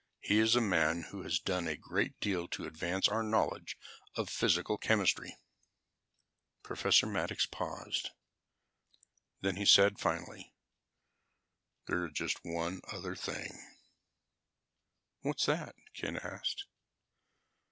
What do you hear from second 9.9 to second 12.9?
finally, "There is just one